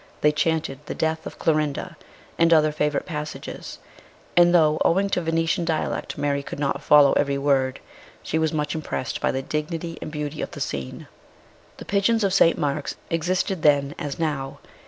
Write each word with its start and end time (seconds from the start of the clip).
They 0.21 0.31
chanted" 0.31 0.79
The 0.87 0.95
death 0.95 1.27
of 1.27 1.37
Clorinda" 1.37 1.95
and 2.39 2.51
other 2.51 2.71
favourite 2.71 3.05
passages; 3.05 3.77
and 4.35 4.51
though, 4.51 4.81
owing 4.83 5.09
to 5.11 5.21
Venetian 5.21 5.63
dialect 5.63 6.17
Mary 6.17 6.41
could 6.41 6.57
not 6.57 6.81
follow 6.81 7.13
every 7.13 7.37
word, 7.37 7.79
she 8.23 8.39
was 8.39 8.51
much 8.51 8.73
impressed 8.73 9.21
by 9.21 9.31
the 9.31 9.43
dignity 9.43 9.99
and 10.01 10.09
beauty 10.11 10.41
of 10.41 10.49
the 10.49 10.59
scene. 10.59 11.05
The 11.77 11.85
Pigeons 11.85 12.23
of 12.23 12.33
St. 12.33 12.57
Mark's 12.57 12.95
existed 13.11 13.61
then 13.61 13.93
as 13.99 14.17
now. 14.17 14.57